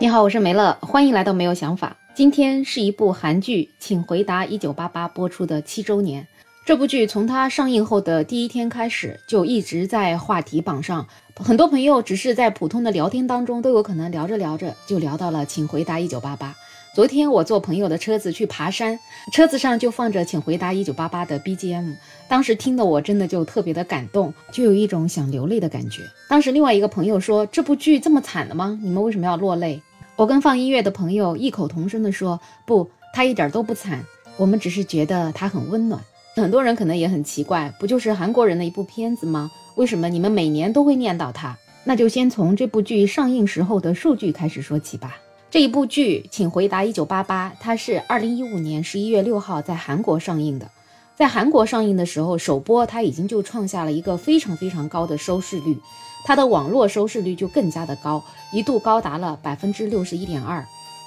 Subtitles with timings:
[0.00, 1.96] 你好，我是梅乐，欢迎来到没有想法。
[2.14, 6.26] 今天是一部韩剧《请回答一九八八》播出的七周年。
[6.64, 11.06] 这部剧从它上映后的第一天开始，就一直在话题榜上。
[11.36, 16.48] 很多朋友只是在普通的聊天当中，都有可能聊着聊着就聊到了《请回答一九八八》。
[16.94, 18.98] 昨天我坐朋友的车子去爬山，
[19.32, 21.94] 车子上就放着《请回答一九八八》的 BGM，
[22.26, 26.02] 当时听的我真的就特别的感动，就有一种想流泪的感觉。
[26.28, 28.76] 当时另外一个朋友说：“这部剧这么惨的吗？
[28.82, 29.80] 你们为什么要落泪？”
[30.16, 34.04] 我跟放音乐的朋友异口同声地说：“不，他一点都不惨，
[34.36, 36.02] 我们只是觉得他很温暖。”
[36.34, 39.50] 很多人可能也很奇怪，不就是韩国人的一部片子吗？
[39.76, 41.56] 为什么你们每年都会念叨他？
[41.84, 45.16] 那就先从这部剧上映时候的数据开始说起吧。
[45.50, 50.70] 这一部剧，请回答一九八八，它是二零一五年十一月六号在韩国上映的。
[51.16, 55.78] 在韩国上映的时候，首播它已经就创下了一个非常非常高的收视率。
[56.26, 60.62] 它的网络收视率就更加的高，一度高达了百分之六十一点二。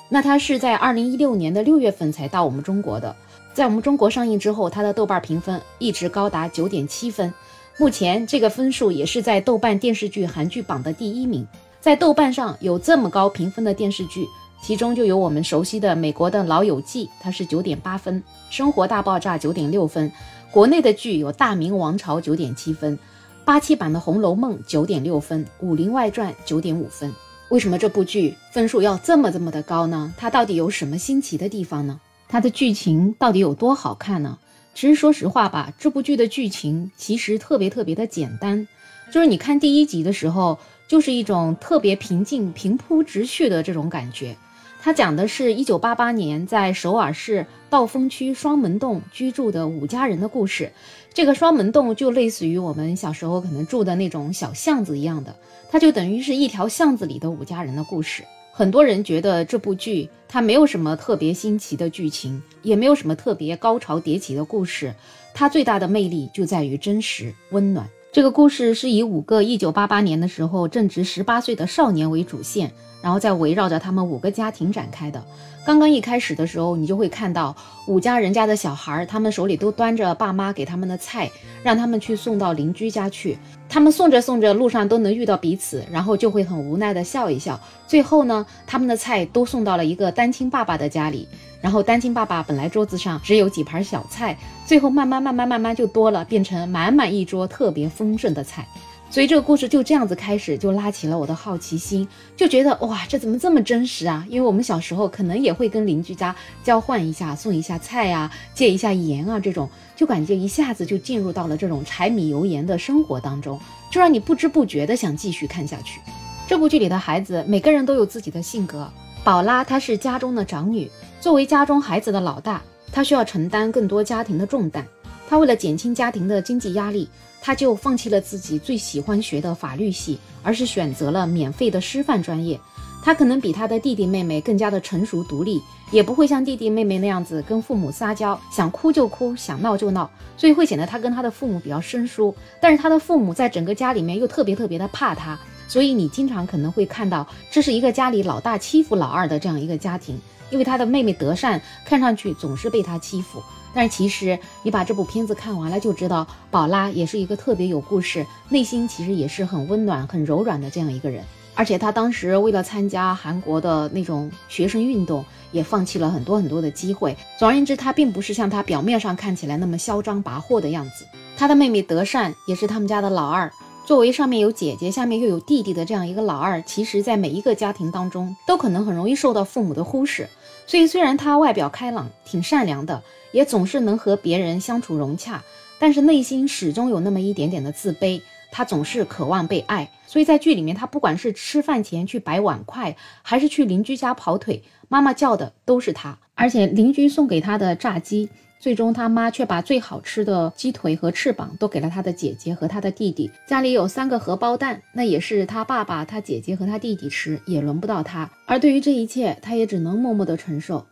[0.09, 3.16] 那它是在二零一六年的六月份才到我们中国的，
[3.53, 7.31] 在我们中国上映之后，它的豆瓣评分一直高达九点七分。
[7.77, 11.47] 目前这个分数也是在豆瓣电视剧韩剧榜的第一名。
[11.81, 14.27] 在豆瓣上有这么高评分的电视剧，
[14.61, 18.15] 其中就有我们熟悉的美国的《老友记》，它是九点八分；
[18.51, 20.07] 《生活大爆炸》九点六分；
[20.51, 22.99] 国内的剧有《大明王朝》九点七分。
[23.43, 27.11] 八七版的《红楼梦》九点六分，《武林外传》九点五分。
[27.49, 30.13] 为什么这部剧分数要这么这么的高呢？
[30.16, 31.99] 它到底有什么新奇的地方呢？
[32.29, 34.38] 它的剧情到底有多好看呢？
[34.75, 38.67] 其实说实话吧，这部剧的剧情其实特别特别的简单，
[39.11, 40.59] 就是你看第一集的时候，
[40.92, 44.36] 就是一种特别平静、平铺直叙的这种感觉。
[44.81, 50.69] 它讲的是一九八八年在首尔市道峰区双门洞居住的五家人的故事。
[51.14, 55.34] 这个双门洞就类似于我们小时候可能住的那种小巷子一样的，
[55.69, 58.25] 它就等于是一条巷子里的五家人的故事。
[58.52, 64.94] 很多人觉得这部剧它没有什么特别新奇的剧情，也没有什么特别高潮迭起的故事，
[65.34, 67.88] 它最大的魅力就在于真实温暖。
[68.13, 72.72] 这个故事是以五个一九八八年的时候正值十八岁的少年为主线。
[73.01, 75.25] 然后再围绕着他们五个家庭展开的。
[75.66, 77.55] 刚刚一开始的时候，你就会看到
[77.88, 81.31] 五家人家的小孩，他们手里都端着爸妈给他们的菜，
[81.63, 83.39] 让他们去送到邻居家去。
[83.67, 87.59] 他们送着送着，路上都能遇到彼此，然后就会很无奈的笑一笑。
[87.88, 91.27] 最后呢，他们的菜都送到了一个单亲爸爸的家里，
[91.61, 98.67] 然后单亲爸爸本来桌子上只有几盘小菜，最后慢慢慢慢慢慢就多了，变成满满一桌特别丰盛的菜。
[99.11, 102.07] 所以这个故事就这样子开始，就拉起了我的好奇心，
[102.38, 104.25] 就觉得哇，这怎么这么真实啊？
[104.29, 106.33] 因为我们小时候可能也会跟邻居家
[106.63, 113.59] 交换一下，送一下菜啊，借一下盐啊，这种就感觉一下子就进入到了这种柴米油盐的生活当中，
[113.91, 116.00] 就让你不知不觉的想继续看下去。
[116.47, 118.89] 这部剧里的孩子每个人都有自己的性格，
[119.25, 120.89] 宝拉她是家中的长女，
[121.21, 122.59] 作为家中孩子的老大，
[122.91, 124.83] 他需要承担更多家庭的重担，
[125.29, 127.07] 他为了减轻家庭的经济压力。
[127.43, 132.59] 他就放弃了自己最喜欢学的法律系，而是选择了免费的师范专业。
[133.03, 135.59] 他可能比他的弟弟妹妹更加的成熟独立，
[135.91, 140.07] 也不会像弟弟妹妹那样子跟父母撒娇，想哭就哭，想闹就闹，
[140.38, 142.35] 所以会显得他跟他的父母比较生疏。
[142.59, 145.39] 但是他的父母在整个家里面又特别特别的怕他，
[145.71, 153.41] 所以你经常可能会看到这是一个家里老大欺负老二的这样一个家庭，因为他的妹妹德善看上去总是被他欺负。
[153.73, 161.23] 但是其实你把这部片子看完了，就知道宝拉也是一个特别有故事，内心其实也是很温暖、很柔软的这样一个人。
[161.55, 167.15] 而且他当时为了参加韩国的那种学生运动，也放弃了很多很多的机会。
[167.39, 171.07] 总而言之，他并不是像他表面上看起来那么嚣张跋扈的样子。
[171.38, 173.49] 他的妹妹德善也是他们家的老二，
[173.86, 180.30] 作为上面有姐姐、下面又有弟弟的这样一个老二，其实在每一个家庭当中都可能很容易受到父母的忽视。
[180.66, 183.02] 所以虽然他外表开朗、挺善良的。
[183.31, 185.42] 也总是能和别人相处融洽，
[185.80, 188.22] 但是内心始终有那么一点点的自卑。
[188.51, 196.19] 他总是渴望被爱，所以在剧里面，他不管是吃饭前去摆碗筷，还是去邻居家跑腿，妈妈叫的都是他。
[196.36, 198.27] 而且邻居送给他的炸鸡，
[198.62, 203.31] 最终他妈却把最好吃的鸡腿和翅膀都给了他的姐姐和他的弟弟。
[203.48, 208.30] 家里有三个荷包蛋，那也是他爸爸、他姐姐和他弟弟吃，也轮不到他。
[208.46, 210.86] 而对于这一切，他也只能默默的承受。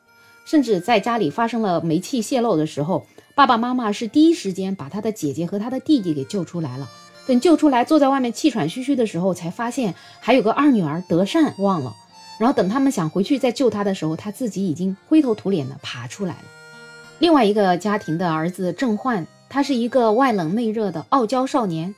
[0.46, 3.06] 甚至在家里发生了煤气泄漏的时候，
[3.36, 6.90] 爸爸妈妈是第一时间把他的姐姐和他的弟弟给救出来了。
[7.28, 11.96] 等救出来，坐在外面气喘吁吁的时候，才发现还有个二女儿德善忘了。
[12.40, 16.44] 然后等他们想回去再救他的时候，他自己已经灰头土脸的爬出来了。
[17.20, 21.94] 另外一个家庭的儿子郑焕，他是一个外冷内热的傲娇少年，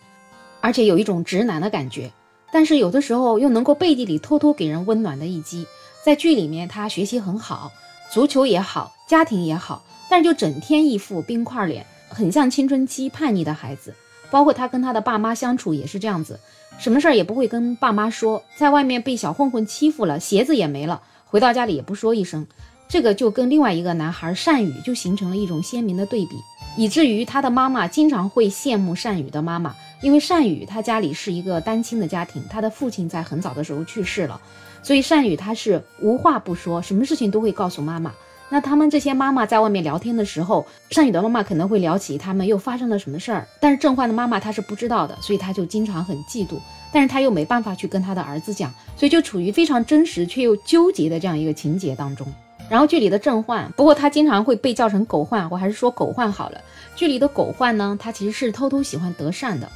[0.62, 2.12] 而且有一种直男的感觉。
[2.52, 5.68] 但是有的时候又能够背地里偷偷给人温暖的一击。
[6.04, 7.72] 在剧里面，他学习很好，
[8.12, 13.94] 足球也好，家庭也好，但是就整天一副冰块脸，很像青春期叛逆的孩子。
[14.32, 16.40] 包括他跟他的爸妈相处也是这样子，
[16.80, 22.48] 什么事儿也不会跟爸妈说，在外面被小混混欺负了，鞋子也没了，回到家里也不说一声。
[22.92, 26.36] 这个就跟另外一个男孩善宇就形成了一种鲜明的对比，
[26.76, 34.42] 以至于他的妈妈经常会羡慕善宇的妈妈，因为善宇他家里是一个单亲的家庭，他的父亲在很早的时候去世了。
[34.84, 38.12] 所以善宇他是无话不说，什么事情都会告诉妈妈。
[38.50, 46.60] 那他们这些妈妈在外面聊天的时候，善宇的妈妈可能会聊起他们又发生了什么事儿，但是郑焕的妈妈她是不知道的，所以他就经常很嫉妒，
[46.92, 52.28] 但是他又没办法去跟他的儿子讲，所以就处于非常真实却又纠结的这样一个情节当中。
[52.72, 56.62] 然后剧里的郑焕，不过他经常会被叫成狗焕，我还是说狗焕好了。
[56.96, 59.70] 剧里的狗焕呢，他其实是偷偷喜欢德善的，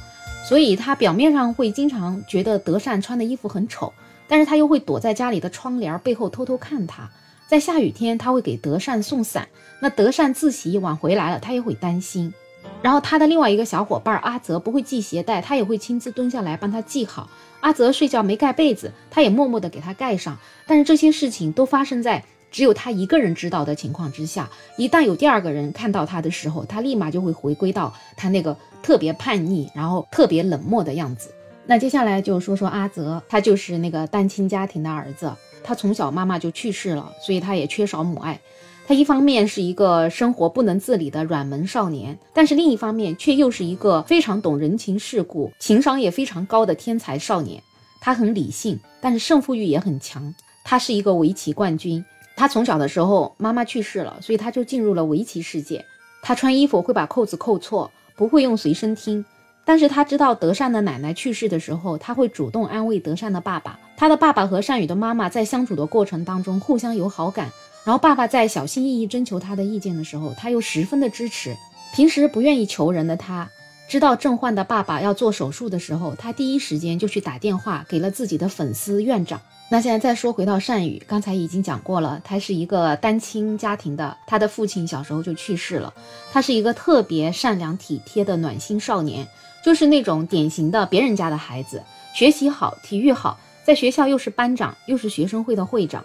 [0.48, 3.92] 所以他表面上会经常觉得德善穿的衣服很丑。
[4.26, 7.10] 但是他又会躲在家里的窗帘背后偷偷看他，
[7.46, 9.46] 在下雨天他会给德善送伞，
[9.78, 12.32] 那德善自习晚回来了，他也会担心。
[12.80, 17.28] 然后他的另外一个小伙伴阿泽不会系鞋带，他也会亲自蹲下来帮他系好。
[17.60, 20.38] 阿泽睡觉没盖被子，他也默默地给他盖上。
[20.66, 31.30] 但是这些事情都发生在只有他一个人知道的情况之下，一旦有第二个人看到他的时候，他立马就会回归到他那个特别叛逆，然后特别冷漠的样子。
[31.66, 35.32] 那接下来就说说阿泽，他就是那个单亲家庭的儿子，
[35.64, 38.40] 他从小妈妈就去世了，所以他也缺少母爱。
[38.86, 47.60] 他一方面是一个生活不能自理的软萌少年，但是另一方面却又是一个非常懂人情世故、情商也非常高的天才少年。
[48.00, 50.32] 他很理性，但是胜负欲也很强。
[50.62, 52.04] 他是一个围棋冠军。
[52.36, 55.84] 他从小的时候妈妈去世了，所以他就进入了围棋世界。
[56.22, 59.24] 他穿衣服会把扣子扣错，不会用随身听。
[59.64, 63.80] 但是他知道德善的奶奶去世的时候，他会主动安慰德善的爸爸。
[63.96, 67.50] 他的爸爸和善宇的妈妈在相处的过程当中互相有好感。
[67.84, 71.56] 然后爸爸在小心翼翼征求他的意见的时候，他又十分的支持。
[71.94, 73.48] 平时不愿意求人的他，
[73.88, 79.40] 知道郑焕的爸爸要做手术的时候，他第一时间就去打电话给了自己的粉丝院长。
[79.68, 85.92] 那现在再说回到善宇，刚才已经讲过了，他是一个单亲家庭的，他的父亲小时候就去世了。
[86.32, 89.26] 他是一个特别善良体贴的暖心少年。
[89.64, 91.82] 就是那种典型的别人家的孩子，
[92.14, 96.04] 学习好，体育好，在学校又是班长，又是学生会的会长。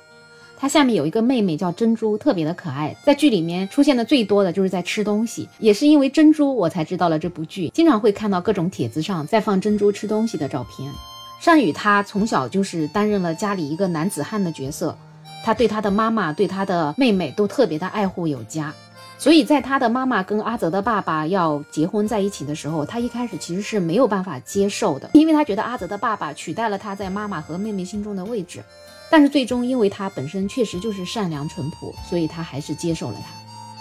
[0.62, 10.94] 他下面有一个妹妹叫珍珠，特别的可爱，在剧里面出现的最多的就是在吃东西，也是因为珍珠我才知道了这部剧，经常会看到各种帖子上在放珍珠吃东西的照片。
[11.40, 14.96] 善宇他从小就是担任了家里一个男子汉的角色，
[15.44, 18.72] 他对他的妈妈对他的妹妹都特别的爱护有加。
[19.18, 28.64] 所以在他的妈妈跟阿泽的爸爸要结婚在一起的时候，他一开始其实是没有办法接受的，因为他觉得阿泽的爸爸取代了他在妈妈和妹妹心中的位置。
[29.12, 33.30] 但是最终，因为他本身确实就是善良淳朴，所以他还是接受了他。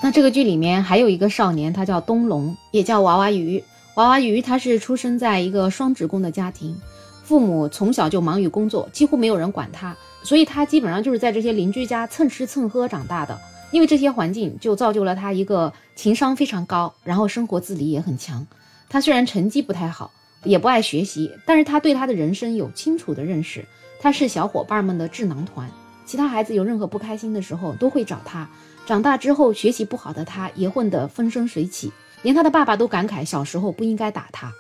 [0.03, 3.63] 那这个剧里面还有一个少年，他叫东龙，也叫娃娃鱼。
[3.95, 6.77] 娃娃鱼他是出生在一个双职工的家庭，
[7.23, 13.39] 父母从小就忙于工作，几乎没有人管他，所以他基本上就是在这些邻居家蹭吃蹭喝长大的。
[13.71, 18.45] 因为这些环境就造就了他一个情商非常高，然后生活自理也很强。
[18.89, 20.11] 他虽然成绩不太好，
[20.43, 23.65] 也不爱学习，但是他对他的人生有清楚的认识。
[24.03, 25.71] 他是小伙伴们的智囊团，
[26.07, 28.49] 其他孩子有任何不开心的时候都会找他。
[28.87, 31.93] 长大之后学习不好的他也混得风生水起，
[32.23, 34.51] 连他的爸爸都感慨小时候不应该打他。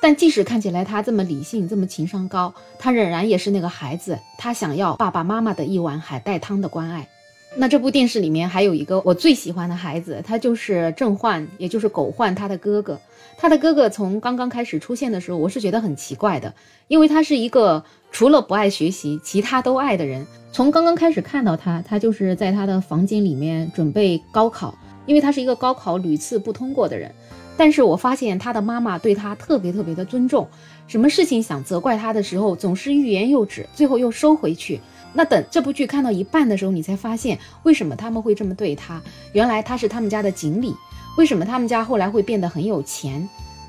[0.00, 7.08] 但即使看起来他这么理性，这么情商高，他仍然也是那个孩子，他想要爸爸妈妈的一碗海带汤的关爱。
[7.54, 12.98] 那这部电视里面还有一个我最喜欢的孩子，他就是郑焕，也就是狗焕他的哥哥。
[13.42, 16.54] 他的哥哥从刚刚开始出现的时候，我是觉得很奇怪的，
[16.86, 17.82] 因为他是一个
[18.12, 20.24] 除了不爱学习，其他都爱的人。
[20.52, 27.12] 从刚刚开始看到他，他就是在他的房间里面准备高考，因为他是一个高考屡次不通过的人。
[27.56, 30.46] 但是我发现他的妈妈对他特别特别的尊重，
[30.86, 34.80] 什么事情想责怪他的时候，总是欲言又止，最后又收回去。
[35.12, 39.02] 那等这部剧看到一半的时候，你才发现为什么他们会这么对他。
[39.32, 40.72] 原来他是他们家的锦鲤。
[41.16, 43.28] 为什么他们家后来会变得很有钱？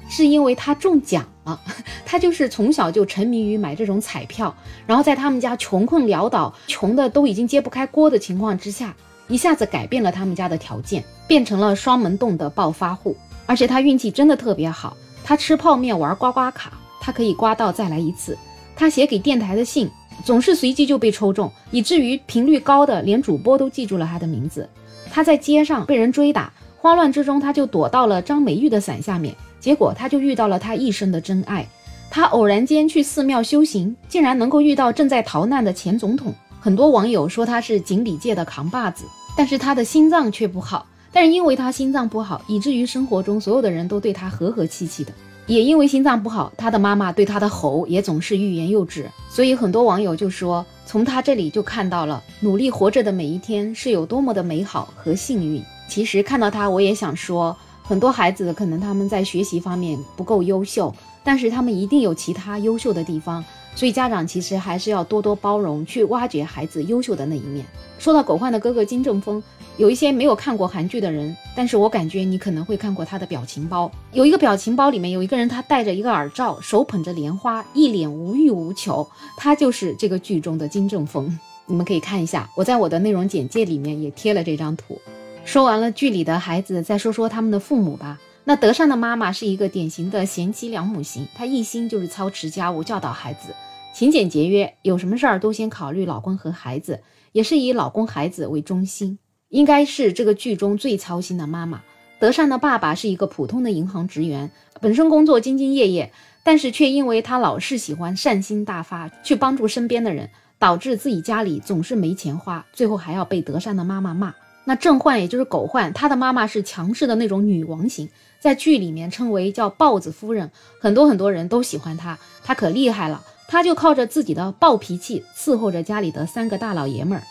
[0.09, 1.59] 是因为他中奖了。
[2.05, 8.95] 他就是从小就沉迷于买这种彩票，然后在他们家穷困潦倒、穷的都已经揭不开锅的情况之下，
[9.27, 13.15] 一下子改变了他们家的条件，变成了双门洞的暴发户。
[13.45, 18.37] 而且他运气真的特别好，他吃泡面玩刮刮卡，他可以刮到再来一次。
[18.75, 19.89] 他写给电台的信。
[20.23, 24.69] 总是随机就被抽中，以至于频率高的连主播都记住了他的名字。
[25.11, 26.53] 他在街上被人追打，
[26.83, 31.65] 慌乱之中他就躲到了张美玉的伞下面，结果他就遇到了他一生的真爱。
[32.11, 36.33] 他偶然间去寺庙修行，竟然能够遇到正在逃难的前总统。
[36.59, 39.05] 很多网友说他是锦鲤界的扛把子，
[39.37, 40.85] 但是他的心脏却不好。
[41.13, 45.13] 但是因为他心脏不好，以至于生活中所有的人都对他和和气气的。
[45.47, 49.09] 也因为心脏不好，他的妈妈对他的吼也总是欲言又止。
[49.29, 55.63] 所以很多网友就说，从他这里就看到了努力活着的每一天是有多么的美好和幸运。
[55.87, 63.43] 其实看到他，我也想说，很多孩子可能他们在学习方面不够优秀，但是他们一定有其他优秀的地方。
[63.75, 67.65] 所以家长其实还是要多多包容，去挖掘孩子优秀的那一面。
[67.97, 69.41] 说到狗焕的哥哥金正峰，
[69.77, 73.91] 有一些没有看过韩剧的人，但是我感觉你可能会看过他的表情包。
[74.11, 81.39] 有一个表情包里面有一个人，他戴着一个耳罩，手捧着莲花，一脸无欲无求，他就是这个剧中的金正峰。
[81.65, 84.99] 你们可以看一下，我在我的内容简介里面也贴了这张图。
[85.45, 88.19] 说完了剧里的孩子，再说说他们的父母吧。
[88.45, 93.53] 那德善的妈妈是一个典型的贤妻良母型，她一心就是操持家务，教导孩子，
[93.93, 97.01] 勤俭节约，有什么事儿都先考虑老公和孩子，
[97.33, 99.19] 也是以老公孩子为中心，
[99.49, 101.81] 应该是这个剧中最操心的妈妈。
[102.19, 104.49] 德善的爸爸是一个普通的银行职员，
[104.81, 106.11] 本身工作兢兢业业，
[106.43, 114.33] 但是却因为他老是喜欢善心大发，去帮助身边的人，导致自己家里总是没钱花，最后还要被德善的妈妈骂。
[114.65, 127.23] 那郑焕也就是狗焕，他的妈妈是强势的那种女王型，在剧里面称为叫豹子夫人，很多很多人都喜欢她，她可厉害了，她就靠着自己的暴脾气伺候着家里的三个大老爷们儿，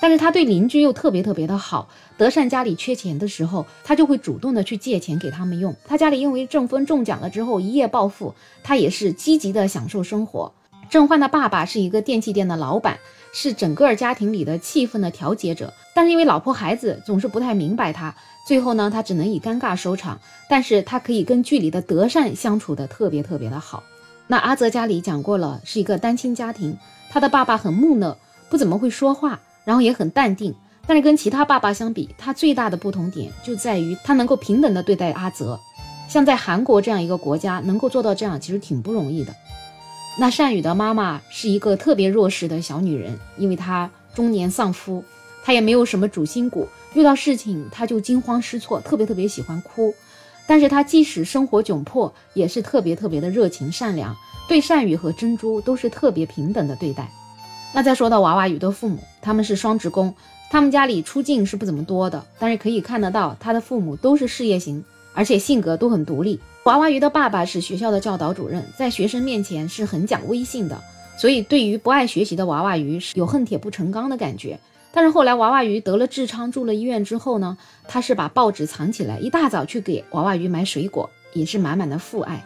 [0.00, 1.88] 但是她对邻居又特别特别的好。
[2.16, 5.76] 德善家里缺钱的时候，他就会主动的去借钱给他们用。
[5.84, 10.50] 他家里因为中风中奖了之后一夜暴富，他也是积极的享受生活。
[10.88, 12.98] 郑焕的爸爸是一个电器店的老板。
[13.38, 18.14] 是整个家庭里的气氛的调节者，但是因为老婆孩子总是不太明白他，
[18.46, 20.18] 最后呢，他只能以尴尬收场。
[20.48, 23.82] 但是他可以跟剧里的德善相处的特别特别的好。
[24.26, 26.78] 那阿泽家里讲过了，是一个单亲家庭，
[27.10, 28.16] 他的爸爸很木讷，
[28.48, 30.54] 不怎么会说话，然后也很淡定。
[30.86, 35.60] 但是跟其他爸爸相比，他最大的不同点就在于他能够平等的对待阿泽。
[36.08, 39.34] 像在韩国这样一个国家，能够做到这样，其实挺不容易的。
[40.18, 45.04] 那善宇的妈妈是一个特别弱势的小女人，因为她中年丧夫，
[45.44, 49.94] 她也没有什么主心骨，遇到事情她就惊慌失措，特别特别喜欢哭。
[50.46, 54.16] 但是她即使生活窘迫，也是特别特别的热情善良，
[54.48, 57.10] 对善宇和珍珠都是特别平等的对待。
[57.74, 60.14] 那再说到娃娃鱼的父母，他们是双职工，
[60.50, 64.82] 他们家里出镜是不怎么多的，但是可以看得到他的父母都是事业型，
[65.12, 66.40] 而且性格都很独立。
[66.66, 70.76] 娃娃鱼的爸爸是学校的教导主任，在学生面前是很讲威信的，
[71.16, 74.58] 所以对于不爱学习的娃娃鱼是有恨铁不成钢的感觉。
[74.90, 77.56] 但是后来娃娃鱼得了痔疮，住了医院之后呢，
[77.86, 82.44] 他是把报纸藏起来，一大早去给娃娃鱼买水果，也是满满的父爱。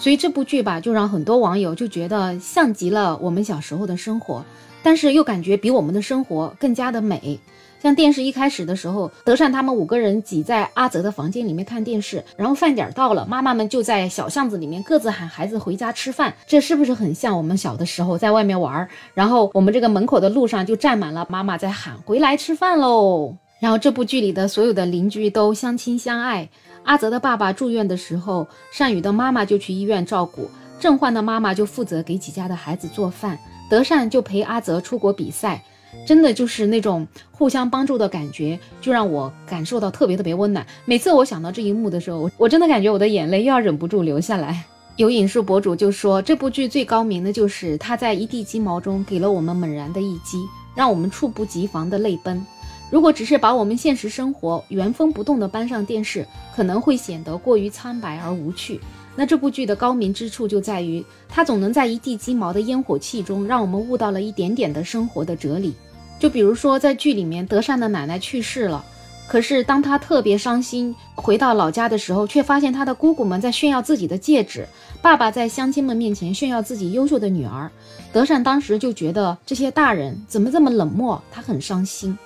[0.00, 4.44] 所以这部剧吧，就让很多网友就觉得像极了我们小时候的生活，
[4.82, 7.38] 但是又感觉比我们的生活更加的美。
[7.82, 18.86] 像电视一开始的时候，德善他们五个人挤在阿泽的房间里面看电视，然后饭点到了，妈妈们就在小巷子里面各自喊孩子回家吃饭，这是不是很像我们小的时候在外面玩？
[19.14, 23.34] 然后我们这个门口的路上就站满了妈妈在喊回来吃饭喽。
[23.60, 26.48] 然后这部剧里的所有的邻居都相亲相爱。
[26.84, 33.38] 阿泽的爸爸住院的时候，善宇的妈妈就去医院照顾，郑焕的妈妈就负责给几家的孩子做饭，
[33.70, 35.62] 德善就陪阿泽出国比赛。
[36.06, 40.66] 真的就是那种互相帮助的感觉，就让我感受到特别特别温暖。
[40.84, 44.64] 每次我想到这一幕的时候，我真的感觉我的眼泪又要忍不住流下来。
[44.96, 50.38] 有影视博主就说，这部剧最高明的就是他在一地鸡毛中给了我们猛然的一击，
[50.74, 52.44] 让我们猝不及防的泪奔。
[52.90, 58.80] 如果只是把我们现实生活原封不动的搬上电视，可能会显得过于苍白而无趣。
[59.16, 65.74] 那这部剧的高明之处就在于，它总能在一地鸡毛的烟火气中，让我们悟到了一点点的生活的哲理。
[66.18, 68.84] 就比如说，在剧里面，德善的奶奶去世了，
[69.26, 74.66] 可是当他特别伤心回到老家的时候，却发现他的姑姑们在炫耀自己的戒指，
[75.02, 77.70] 爸爸在乡亲们面前炫耀自己优秀的女儿。
[78.12, 82.16] 德善当时就觉得这些大人怎么这么冷漠，他很伤心。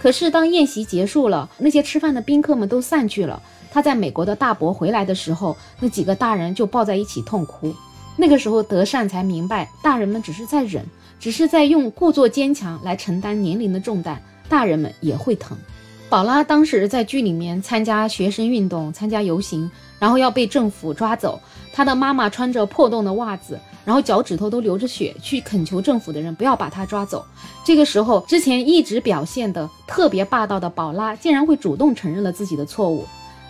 [0.00, 3.42] 可是当宴席结束了，那些吃饭的宾客们都散去了。
[3.70, 7.74] 他在美国的大伯回来的时候，那几个大人就抱在一起痛哭。
[8.16, 10.84] 那个时候，德善才明白，大人们只是在忍，
[11.20, 14.20] 只是在用故作坚强来承担年龄的重担。
[14.48, 15.56] 大人们也会疼。
[16.08, 21.38] 宝拉当时在剧里面参加学生运动，参加游行，然后要被政府抓走。
[21.72, 27.24] 他的妈妈穿着破洞的袜子，然后脚趾头都流着血，去恳求政府的人不要把他抓走。
[27.62, 33.04] 这个时候，之前一直表现的特别霸道的宝拉，竟然会主动承认了自己的错误。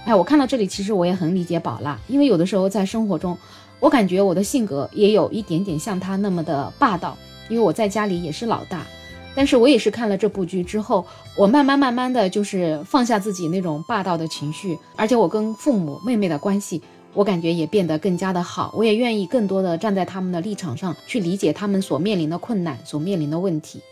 [0.09, 3.37] 哎，我看到这里，其实我也很理解宝拉，因为有的时候在生活中，
[3.79, 7.15] 我感觉我的性格也有一点点像他那么的霸道，
[7.51, 8.87] 因为我在家里也是老大。
[9.35, 11.05] 但是我也是看了这部剧之后，
[11.37, 16.81] 我慢慢慢慢的就是放下自己那种霸道的情绪，而且我跟父母妹妹的关系，
[17.13, 18.73] 我感觉也变得更加的好。
[18.75, 23.83] 我也愿意更多的站在他们的立场上去理解他们所面临的困难，所面临的问题。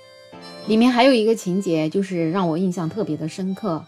[0.67, 3.85] 里面还有一个情节，就是让我印象特别的深刻，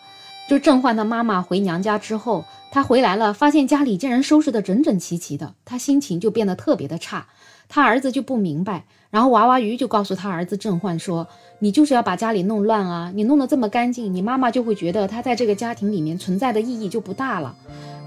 [0.49, 7.27] 就郑焕的妈妈回娘家之后，她回来了，发现家里竟然收拾得整整齐齐的，她心情就变得特别的差。
[7.71, 11.29] 他儿子就不明白，然后娃娃鱼就告诉他儿子郑焕说
[11.61, 13.13] ：“你就是要把家里弄乱啊！
[13.15, 17.55] 你弄得这么干净，你妈妈就会觉得他在这个家庭里面存在的意义就不大了。”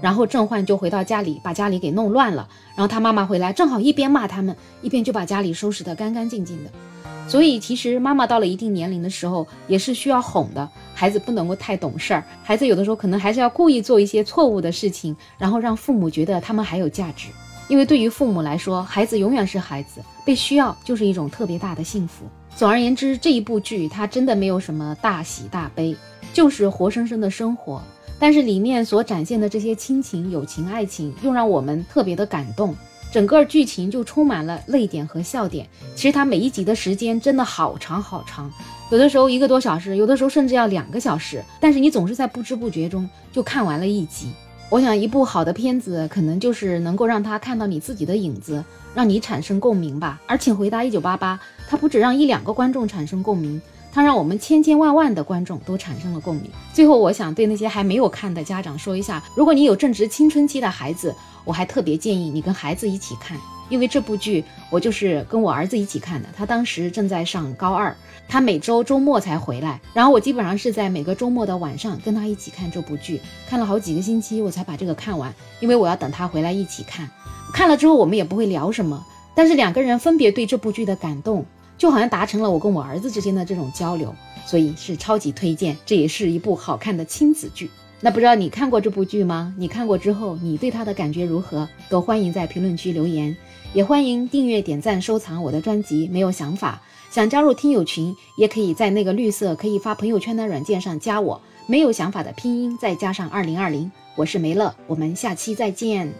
[0.02, 2.46] 然后郑焕就回到家里，把家里给弄乱了。
[2.74, 6.70] 然后他妈妈回来，正好一边骂他们，一边就把家里收拾得干干净净的。
[7.28, 10.68] 所以其实妈妈到了一定年龄的时候，也是需要哄的。
[10.92, 17.28] 孩子不能够太懂事儿，孩子有的时候可能还是要故意做一些错误的事情，然后让父母觉得他们还有价值。
[17.68, 22.24] 因为对于父母来说，孩子永远是孩子，被需要就是一种特别大的幸福。
[22.54, 25.96] 总而言之，这一部剧它真的没有什么大喜大悲，
[26.34, 27.80] 就是活生生的生活。
[28.22, 32.72] 但是里面所展现的这些亲情、友情、爱情，又让我们特别的感动。
[33.10, 35.66] 整个剧情就充满了泪点和笑点。
[35.96, 38.48] 其实它每一集的时间真的好长好长，
[38.92, 41.42] 有的时候一个多小时，有的时候甚至要两个小时。
[41.58, 44.30] 但是你总是在不知不觉中就看完了一集。
[44.68, 48.64] 我想，一部好的片子，可能就是能够让他看到你自己的影子，
[48.94, 50.20] 让你产生共鸣吧。
[50.28, 53.60] 而请回答一九八八，它不止让一两个观众产生共鸣，
[53.92, 56.50] 它让我们千千万万的观众都产生了共鸣。
[56.72, 63.38] 最后，我想对那些还没有看的家长说一下：如果你有正值青春期的孩子，我还特别建议你跟孩子一起看。
[63.68, 66.28] 因为这部剧，我就是跟我儿子一起看的。
[66.36, 67.96] 他当时正在上高二，
[68.28, 73.18] 他每周周末才回来，然后我基本上是在每个周末的晚上跟他一起看这部剧，
[73.48, 75.34] 看了好几个星期，我才把这个看完。
[75.60, 77.08] 因为我要等他回来一起看，
[77.54, 79.02] 看了之后我们也不会聊什么，
[79.34, 81.46] 但是两个人分别对这部剧的感动，
[81.82, 84.14] 就好像达成了我跟我儿子之间的这种交流，
[84.46, 85.76] 所以是超级推荐。
[85.84, 87.68] 这也是一部好看的亲子剧。
[88.00, 89.52] 那不知道你看过这部剧吗？
[89.58, 91.68] 你看过之后，你对他的感觉如何？
[91.88, 93.36] 都欢迎在评论区留言，
[93.74, 96.06] 也欢迎订阅、点赞、收藏我的专辑。
[96.06, 101.40] 没有想法，想加入听友群，也可以在那个绿色可以发朋友圈的软件上加我。
[101.66, 106.12] 没有想法的拼音再加上二零二零，我是梅乐，我们下期再见。